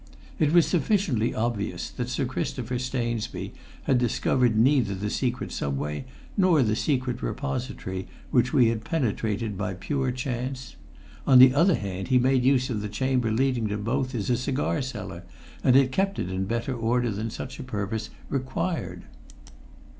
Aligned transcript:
It 0.39 0.51
was 0.51 0.65
sufficiently 0.65 1.35
obvious 1.35 1.91
that 1.91 2.09
Sir 2.09 2.25
Christopher 2.25 2.79
Stainsby 2.79 3.53
had 3.83 3.99
discovered 3.99 4.57
neither 4.57 4.95
the 4.95 5.11
secret 5.11 5.51
subway 5.51 6.05
nor 6.35 6.63
the 6.63 6.75
secret 6.75 7.21
repository 7.21 8.07
which 8.31 8.51
we 8.51 8.69
had 8.69 8.83
penetrated 8.83 9.55
by 9.59 9.75
pure 9.75 10.11
chance; 10.11 10.75
on 11.27 11.37
the 11.37 11.53
other 11.53 11.75
hand, 11.75 12.07
he 12.07 12.17
made 12.17 12.43
use 12.43 12.71
of 12.71 12.81
the 12.81 12.89
chamber 12.89 13.29
leading 13.31 13.67
to 13.67 13.77
both 13.77 14.15
as 14.15 14.31
a 14.31 14.37
cigar 14.37 14.81
cellar, 14.81 15.23
and 15.63 15.75
had 15.75 15.85
it 15.85 15.91
kept 15.91 16.17
in 16.17 16.45
better 16.45 16.73
order 16.75 17.11
than 17.11 17.29
such 17.29 17.59
a 17.59 17.63
purpose 17.63 18.09
required. 18.27 19.03